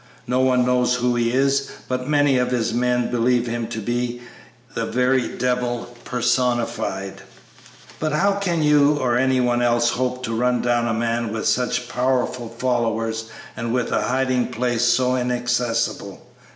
No 0.25 0.39
one 0.39 0.65
knows 0.65 0.95
who 0.95 1.13
he 1.15 1.31
is, 1.31 1.69
but 1.87 2.09
many 2.09 2.39
of 2.39 2.49
his 2.49 2.73
men 2.73 3.11
believe 3.11 3.45
him 3.45 3.67
to 3.67 3.77
be 3.77 4.19
the 4.73 4.87
very 4.87 5.27
devil 5.27 5.95
personified." 6.03 7.21
"But 7.99 8.11
how 8.11 8.39
can 8.39 8.63
you 8.63 8.97
or 8.97 9.15
any 9.15 9.39
one 9.39 9.61
else 9.61 9.91
hope 9.91 10.23
to 10.23 10.35
run 10.35 10.63
down 10.63 10.87
a 10.87 10.93
man 10.95 11.31
with 11.31 11.45
such 11.45 11.87
powerful 11.87 12.49
followers 12.49 13.25
and 13.55 13.71
with 13.75 13.91
a 13.91 14.01
hiding 14.01 14.47
place 14.47 14.85
so 14.85 15.15
inaccessible?" 15.15 16.25